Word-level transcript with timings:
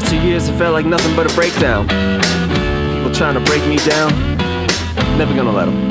last 0.00 0.10
two 0.10 0.20
years 0.26 0.46
have 0.46 0.56
felt 0.56 0.72
like 0.72 0.86
nothing 0.86 1.14
but 1.14 1.30
a 1.30 1.34
breakdown. 1.34 1.86
People 2.94 3.12
trying 3.12 3.34
to 3.34 3.40
break 3.40 3.66
me 3.66 3.76
down. 3.78 4.10
Never 5.18 5.34
gonna 5.34 5.52
let 5.52 5.66
them. 5.66 5.88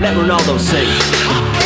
Let 0.00 0.16
Ronaldo 0.16 0.58
sing. 0.58 1.59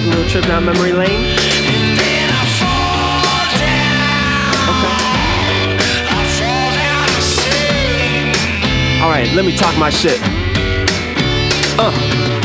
Take 0.00 0.06
a 0.06 0.16
little 0.16 0.30
trip 0.30 0.44
down 0.46 0.64
memory 0.64 0.92
lane? 0.92 1.20
Okay. 4.68 4.96
Alright, 9.02 9.32
let 9.34 9.44
me 9.44 9.56
talk 9.56 9.76
my 9.78 9.90
shit. 9.90 10.20
Uh. 11.78 12.39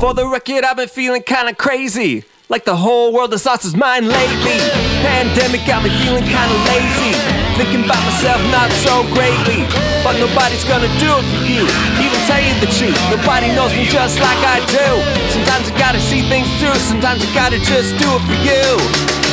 For 0.00 0.14
the 0.14 0.26
record, 0.26 0.64
I've 0.64 0.78
been 0.78 0.88
feeling 0.88 1.22
kinda 1.22 1.54
crazy. 1.54 2.24
Like 2.48 2.64
the 2.64 2.74
whole 2.74 3.12
world 3.12 3.32
has 3.32 3.44
lost 3.44 3.66
its 3.66 3.76
mind 3.76 4.08
lately. 4.08 4.56
Pandemic 5.04 5.60
got 5.66 5.84
me 5.84 5.90
feeling 6.00 6.24
kinda 6.24 6.56
lazy. 6.72 7.12
Thinking 7.60 7.84
about 7.84 8.00
myself 8.08 8.40
not 8.48 8.72
so 8.80 9.04
greatly. 9.12 9.68
But 10.02 10.16
nobody's 10.16 10.64
gonna 10.64 10.88
do 10.96 11.10
it 11.20 11.26
for 11.28 11.44
you. 11.44 11.68
Even 12.00 12.18
tell 12.24 12.40
you 12.40 12.54
the 12.64 12.72
truth. 12.80 12.96
Nobody 13.12 13.52
knows 13.52 13.76
me 13.76 13.84
just 13.92 14.18
like 14.24 14.40
I 14.40 14.64
do. 14.72 14.88
Sometimes 15.36 15.68
you 15.68 15.76
gotta 15.76 16.00
see 16.00 16.22
things 16.32 16.48
through. 16.56 16.80
Sometimes 16.80 17.20
you 17.20 17.28
gotta 17.34 17.58
just 17.58 17.92
do 18.00 18.08
it 18.08 18.22
for 18.24 18.38
you. 18.40 19.29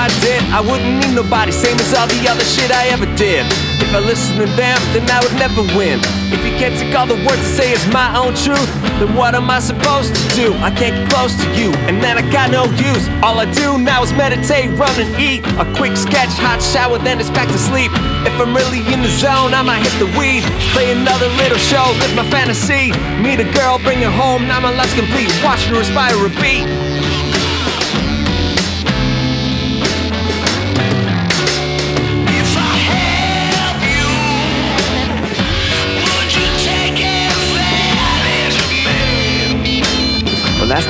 I 0.00 0.08
did, 0.24 0.40
I 0.48 0.64
wouldn't 0.64 0.96
need 0.96 1.12
nobody, 1.12 1.52
same 1.52 1.76
as 1.76 1.92
all 1.92 2.08
the 2.08 2.24
other 2.24 2.40
shit 2.40 2.72
I 2.72 2.88
ever 2.88 3.04
did. 3.20 3.44
If 3.84 3.92
I 3.92 4.00
listened 4.00 4.40
to 4.40 4.48
them, 4.56 4.80
then 4.96 5.04
I 5.12 5.20
would 5.20 5.36
never 5.36 5.60
win. 5.76 6.00
If 6.32 6.40
you 6.40 6.56
can't 6.56 6.72
take 6.72 6.96
all 6.96 7.04
the 7.04 7.20
words 7.28 7.44
to 7.44 7.50
say 7.52 7.68
is 7.76 7.84
my 7.92 8.08
own 8.16 8.32
truth, 8.32 8.64
then 8.96 9.12
what 9.12 9.36
am 9.36 9.52
I 9.52 9.60
supposed 9.60 10.16
to 10.16 10.24
do? 10.32 10.56
I 10.64 10.72
can't 10.72 10.96
get 10.96 11.04
close 11.12 11.36
to 11.36 11.46
you, 11.52 11.68
and 11.84 12.00
then 12.00 12.16
I 12.16 12.24
got 12.32 12.48
no 12.48 12.64
use. 12.80 13.12
All 13.20 13.36
I 13.36 13.44
do 13.52 13.76
now 13.76 14.00
is 14.00 14.08
meditate, 14.16 14.72
run 14.80 14.96
and 14.96 15.12
eat. 15.20 15.44
A 15.60 15.68
quick 15.76 16.00
sketch, 16.00 16.32
hot 16.40 16.64
shower, 16.64 16.96
then 16.96 17.20
it's 17.20 17.28
back 17.36 17.52
to 17.52 17.60
sleep. 17.60 17.92
If 18.24 18.32
I'm 18.40 18.56
really 18.56 18.80
in 18.88 19.04
the 19.04 19.12
zone, 19.20 19.52
I 19.52 19.60
might 19.60 19.84
hit 19.84 19.92
the 20.00 20.08
weed. 20.16 20.48
Play 20.72 20.96
another 20.96 21.28
little 21.36 21.60
show, 21.60 21.84
live 22.00 22.16
my 22.16 22.24
fantasy. 22.32 22.96
Meet 23.20 23.44
a 23.44 23.48
girl, 23.52 23.76
bring 23.84 24.00
her 24.00 24.08
home, 24.16 24.48
now 24.48 24.64
my 24.64 24.72
life's 24.72 24.96
complete. 24.96 25.28
Watch 25.44 25.68
her 25.68 25.76
aspire, 25.76 26.16
repeat. 26.16 26.64
Well, 26.64 26.89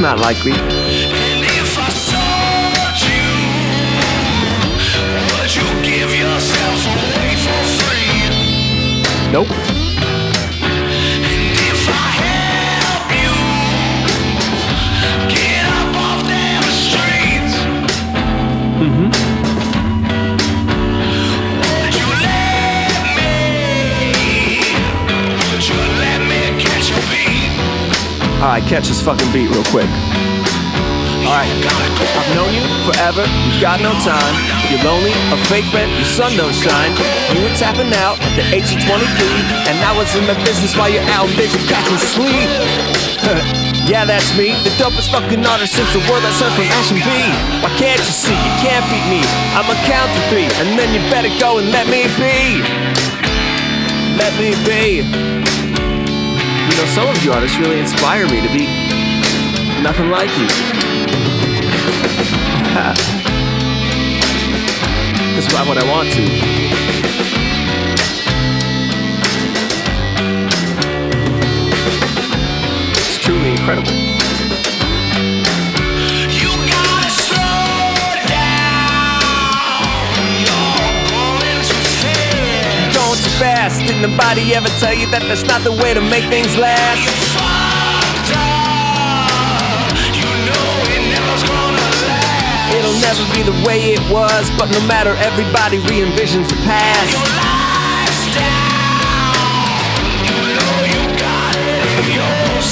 that's 0.00 0.18
not 0.18 0.20
likely. 0.20 0.52
Nope. 9.32 9.69
Alright, 28.40 28.64
catch 28.64 28.88
this 28.88 29.04
fucking 29.04 29.28
beat 29.36 29.52
real 29.52 29.60
quick. 29.68 29.84
Alright, 31.28 31.52
I've 31.52 32.30
known 32.32 32.48
you 32.56 32.64
forever, 32.88 33.28
you've 33.44 33.60
got 33.60 33.84
no 33.84 33.92
time. 34.00 34.34
You're 34.72 34.80
lonely, 34.80 35.12
a 35.28 35.36
fake 35.44 35.68
friend, 35.68 35.92
your 35.92 36.08
sun 36.08 36.32
don't 36.40 36.56
shine. 36.56 36.96
You 37.36 37.44
were 37.44 37.52
tapping 37.60 37.92
out 38.00 38.16
at 38.16 38.32
the 38.40 38.44
age 38.48 38.72
of 38.72 38.80
23, 38.80 38.96
and 39.68 39.76
I 39.84 39.92
was 39.92 40.08
in 40.16 40.24
my 40.24 40.32
business 40.40 40.72
while 40.72 40.88
you're 40.88 41.04
out 41.12 41.28
busy 41.36 41.60
catching 41.68 42.00
sleep. 42.00 42.48
yeah, 43.92 44.08
that's 44.08 44.32
me, 44.32 44.56
the 44.64 44.72
dopest 44.80 45.12
fucking 45.12 45.44
artist 45.44 45.76
since 45.76 45.92
the 45.92 46.00
world 46.08 46.24
that's 46.24 46.40
heard 46.40 46.56
from 46.56 46.64
Ash 46.80 46.96
and 46.96 47.04
B. 47.04 47.12
Why 47.60 47.68
can't 47.76 48.00
you 48.00 48.16
see? 48.16 48.32
You 48.32 48.54
can't 48.64 48.88
beat 48.88 49.04
me. 49.12 49.20
I'ma 49.52 49.76
count 49.84 50.08
to 50.16 50.20
three, 50.32 50.48
and 50.64 50.80
then 50.80 50.96
you 50.96 51.04
better 51.12 51.28
go 51.36 51.60
and 51.60 51.68
let 51.68 51.84
me 51.92 52.08
be. 52.16 52.64
Let 54.16 54.32
me 54.40 54.56
be. 54.64 55.04
You 56.70 56.76
know, 56.76 56.86
some 56.86 57.08
of 57.08 57.24
you 57.24 57.32
artists 57.32 57.58
really 57.58 57.80
inspire 57.80 58.26
me 58.26 58.40
to 58.40 58.48
be 58.52 58.66
nothing 59.82 60.08
like 60.08 60.30
you. 60.38 60.46
Just 65.34 65.52
write 65.52 65.66
what 65.66 65.78
I 65.78 65.84
want 65.90 66.12
to. 66.12 66.22
It's 72.92 73.18
truly 73.18 73.50
incredible. 73.50 74.09
Fast. 83.40 83.80
Did 83.80 83.96
nobody 84.04 84.52
ever 84.52 84.68
tell 84.76 84.92
you 84.92 85.08
that 85.16 85.24
that's 85.24 85.48
not 85.48 85.64
the 85.64 85.72
way 85.72 85.96
to 85.96 86.04
make 86.04 86.28
things 86.28 86.52
last? 86.60 87.00
It'll 92.76 93.00
never 93.00 93.24
be 93.32 93.40
the 93.40 93.56
way 93.64 93.96
it 93.96 94.04
was, 94.12 94.44
but 94.60 94.68
no 94.68 94.80
matter, 94.86 95.16
everybody 95.24 95.80
re 95.88 96.04
envisions 96.04 96.52
the 96.52 96.60
past. 96.68 97.16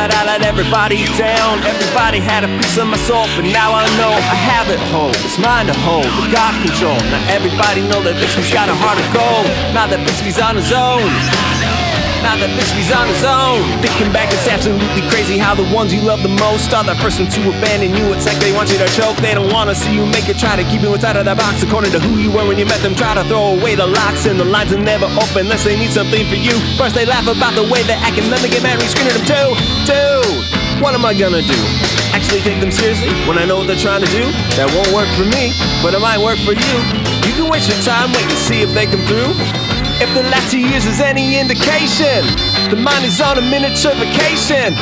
that 0.00 0.16
I 0.16 0.24
let 0.24 0.40
everybody 0.40 1.04
down. 1.20 1.60
Everybody 1.60 2.24
had 2.24 2.40
a 2.40 2.48
piece 2.56 2.80
of 2.80 2.88
my 2.88 2.96
soul, 2.96 3.28
but 3.36 3.44
now 3.44 3.76
I 3.76 3.84
know 4.00 4.08
I 4.08 4.36
have 4.48 4.72
it 4.72 4.80
home. 4.88 5.12
It's 5.20 5.36
mine 5.36 5.68
to 5.68 5.76
hold, 5.84 6.08
with 6.16 6.32
God 6.32 6.56
control. 6.64 6.96
Now 7.12 7.20
everybody 7.28 7.84
know 7.84 8.00
that 8.08 8.16
Bixby's 8.16 8.48
got 8.48 8.72
a 8.72 8.76
heart 8.80 8.96
of 8.96 9.08
gold. 9.12 9.44
Now 9.76 9.84
that 9.92 10.00
Bixby's 10.00 10.40
on 10.40 10.56
his 10.56 10.72
own. 10.72 11.69
Now 12.20 12.36
that 12.36 12.52
Bixby's 12.52 12.92
on 12.92 13.08
his 13.08 13.24
own. 13.24 13.64
Thinking 13.80 14.12
back, 14.12 14.28
it's 14.28 14.44
absolutely 14.44 15.00
crazy 15.08 15.40
how 15.40 15.56
the 15.56 15.64
ones 15.72 15.88
you 15.88 16.04
love 16.04 16.20
the 16.20 16.32
most 16.36 16.68
are 16.76 16.84
the 16.84 16.94
first 17.00 17.16
ones 17.16 17.32
to 17.34 17.40
abandon 17.48 17.96
you. 17.96 18.12
It's 18.12 18.28
like 18.28 18.36
they 18.44 18.52
want 18.52 18.68
you 18.68 18.76
to 18.76 18.88
choke. 18.92 19.16
They 19.24 19.32
don't 19.32 19.48
wanna 19.48 19.74
see 19.74 19.96
you 19.96 20.04
make 20.04 20.28
it. 20.28 20.36
Try 20.36 20.56
to 20.60 20.64
keep 20.68 20.84
you 20.84 20.92
inside 20.92 21.16
of 21.16 21.24
the 21.24 21.34
box 21.34 21.64
according 21.64 21.96
to 21.96 22.00
who 22.00 22.20
you 22.20 22.28
were 22.28 22.44
when 22.44 22.60
you 22.60 22.68
met 22.68 22.84
them. 22.84 22.92
Try 22.92 23.16
to 23.16 23.24
throw 23.24 23.56
away 23.56 23.74
the 23.74 23.88
locks 23.88 24.28
and 24.28 24.38
the 24.38 24.44
lines 24.44 24.72
are 24.72 24.78
never 24.78 25.08
open 25.16 25.48
unless 25.48 25.64
they 25.64 25.80
need 25.80 25.90
something 25.96 26.28
for 26.28 26.36
you. 26.36 26.52
First 26.76 26.94
they 26.94 27.08
laugh 27.08 27.24
about 27.24 27.56
the 27.56 27.64
way 27.64 27.80
they 27.88 27.96
act 27.96 28.20
and 28.20 28.28
then 28.28 28.40
they 28.44 28.52
get 28.52 28.62
mad 28.62 28.76
scream 28.84 29.08
them 29.08 29.24
too. 29.24 29.48
Dude, 29.88 30.84
what 30.84 30.92
am 30.92 31.08
I 31.08 31.16
gonna 31.16 31.40
do? 31.40 31.60
Actually 32.12 32.44
take 32.44 32.60
them 32.60 32.70
seriously 32.70 33.08
when 33.24 33.38
I 33.38 33.48
know 33.48 33.64
what 33.64 33.66
they're 33.66 33.80
trying 33.80 34.04
to 34.04 34.12
do? 34.12 34.28
That 34.60 34.68
won't 34.76 34.92
work 34.92 35.08
for 35.16 35.24
me, 35.24 35.56
but 35.80 35.96
it 35.96 36.00
might 36.04 36.20
work 36.20 36.36
for 36.44 36.52
you. 36.52 36.74
You 37.24 37.32
can 37.32 37.48
waste 37.48 37.72
your 37.72 37.80
time 37.80 38.12
waiting 38.12 38.28
to 38.28 38.36
see 38.36 38.60
if 38.60 38.74
they 38.76 38.84
come 38.84 39.00
through. 39.08 39.79
If 40.00 40.08
the 40.16 40.22
last 40.32 40.50
two 40.50 40.58
years 40.58 40.86
is 40.86 40.98
any 40.98 41.38
indication, 41.38 42.24
the 42.72 42.80
mind 42.80 43.04
is 43.04 43.20
on 43.20 43.36
a 43.36 43.44
miniature 43.44 43.92
vacation. 44.00 44.72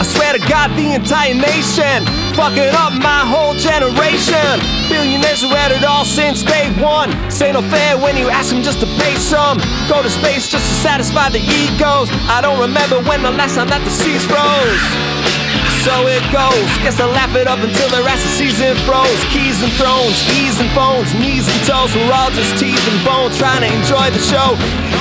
I 0.00 0.04
swear 0.08 0.32
to 0.32 0.40
God, 0.48 0.72
the 0.80 0.96
entire 0.96 1.36
nation, 1.36 2.08
fucking 2.32 2.72
up 2.80 2.96
my 2.96 3.20
whole 3.20 3.52
generation. 3.52 4.56
Billionaires 4.88 5.44
who 5.44 5.52
had 5.52 5.76
it 5.76 5.84
all 5.84 6.06
since 6.06 6.42
day 6.42 6.72
one. 6.80 7.12
Say 7.30 7.52
no 7.52 7.60
fair 7.60 8.00
when 8.00 8.16
you 8.16 8.30
ask 8.32 8.48
them 8.48 8.62
just 8.62 8.80
to 8.80 8.88
pay 8.96 9.14
some. 9.16 9.60
Go 9.92 10.00
to 10.02 10.08
space 10.08 10.48
just 10.48 10.64
to 10.64 10.74
satisfy 10.80 11.28
the 11.28 11.44
egos. 11.44 12.08
I 12.32 12.40
don't 12.40 12.58
remember 12.58 12.96
when 13.04 13.20
the 13.20 13.30
last 13.30 13.56
time 13.56 13.68
that 13.68 13.84
the 13.84 13.92
seas 13.92 14.24
rose. 14.32 15.21
So 15.82 16.06
it 16.06 16.22
goes. 16.30 16.70
Guess 16.86 17.02
I'll 17.02 17.10
laugh 17.10 17.34
it 17.34 17.50
up 17.50 17.58
until 17.58 17.90
the 17.90 18.02
rest 18.06 18.22
of 18.22 18.32
season 18.38 18.78
froze. 18.86 19.18
Keys 19.34 19.58
and 19.62 19.72
thrones, 19.74 20.14
keys 20.30 20.54
and 20.62 20.70
phones, 20.78 21.10
knees 21.18 21.50
and 21.50 21.60
toes. 21.66 21.90
We're 21.94 22.14
all 22.14 22.30
just 22.30 22.54
teeth 22.54 22.78
and 22.86 22.98
bones 23.02 23.34
trying 23.34 23.66
to 23.66 23.70
enjoy 23.70 24.14
the 24.14 24.22
show. 24.22 24.54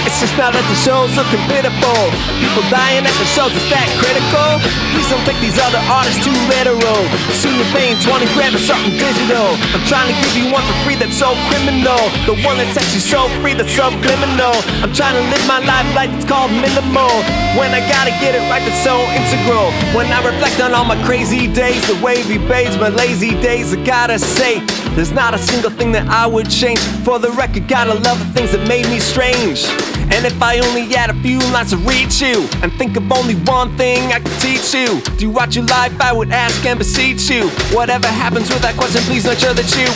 It's 0.09 0.17
just 0.17 0.33
now 0.41 0.49
that 0.49 0.65
the 0.65 0.79
show's 0.81 1.13
looking 1.13 1.41
pitiful. 1.45 2.01
People 2.41 2.65
dying 2.73 3.05
at 3.05 3.13
the 3.21 3.29
shows, 3.29 3.53
is 3.53 3.61
that 3.69 3.85
critical? 4.01 4.57
Please 4.97 5.05
don't 5.13 5.21
take 5.29 5.37
these 5.37 5.61
other 5.61 5.77
artists 5.85 6.25
too 6.25 6.33
literal. 6.49 7.01
Soon 7.37 7.53
you're 7.61 7.73
paying 7.77 8.01
20 8.01 8.25
grand 8.33 8.57
for 8.57 8.63
something 8.65 8.97
digital. 8.97 9.53
I'm 9.77 9.85
trying 9.85 10.09
to 10.09 10.17
give 10.17 10.33
you 10.33 10.49
one 10.49 10.65
for 10.65 10.77
free 10.81 10.97
that's 10.97 11.13
so 11.13 11.37
criminal. 11.53 12.01
The 12.25 12.33
one 12.41 12.57
that 12.57 12.73
sets 12.73 12.89
you 12.97 13.03
so 13.03 13.29
free 13.45 13.53
that's 13.53 13.69
subliminal. 13.77 14.57
I'm 14.81 14.89
trying 14.89 15.13
to 15.13 15.25
live 15.29 15.45
my 15.45 15.61
life 15.61 15.85
like 15.93 16.09
it's 16.17 16.25
called 16.25 16.49
minimal. 16.49 17.13
When 17.53 17.69
I 17.69 17.85
gotta 17.85 18.13
get 18.17 18.33
it 18.33 18.41
right, 18.49 18.65
that's 18.65 18.81
so 18.81 18.97
integral. 19.13 19.69
When 19.93 20.09
I 20.09 20.17
reflect 20.25 20.57
on 20.65 20.70
all 20.73 20.85
my 20.85 21.01
crazy 21.05 21.51
days, 21.51 21.85
the 21.87 21.99
wavy 22.03 22.37
babes, 22.37 22.77
my 22.77 22.89
lazy 22.89 23.31
days, 23.41 23.73
I 23.73 23.83
gotta 23.83 24.17
say, 24.19 24.59
there's 24.95 25.11
not 25.11 25.33
a 25.33 25.37
single 25.37 25.71
thing 25.71 25.91
that 25.93 26.07
I 26.07 26.27
would 26.27 26.49
change. 26.49 26.79
For 27.03 27.19
the 27.19 27.31
record, 27.31 27.67
gotta 27.67 27.93
love 27.93 28.19
the 28.19 28.25
things 28.33 28.51
that 28.51 28.67
made 28.67 28.85
me 28.87 28.99
strange. 28.99 29.65
And 30.11 30.25
if 30.25 30.41
I 30.41 30.59
only 30.59 30.91
had 30.91 31.09
a 31.09 31.15
few 31.21 31.39
lines 31.55 31.71
to 31.71 31.77
reach 31.77 32.19
you, 32.21 32.47
and 32.61 32.71
think 32.73 32.97
of 32.97 33.09
only 33.11 33.35
one 33.47 33.75
thing 33.77 34.11
I 34.11 34.19
could 34.19 34.39
teach 34.39 34.73
you, 34.73 34.99
do 35.17 35.25
you 35.25 35.31
watch 35.31 35.55
your 35.55 35.65
life? 35.65 35.95
I 36.01 36.11
would 36.11 36.31
ask 36.31 36.65
and 36.65 36.77
beseech 36.77 37.29
you. 37.29 37.47
Whatever 37.71 38.07
happens 38.07 38.49
with 38.49 38.61
that 38.61 38.75
question, 38.75 39.01
please 39.03 39.25
make 39.25 39.39
sure 39.39 39.53
that 39.53 39.71
you 39.71 39.87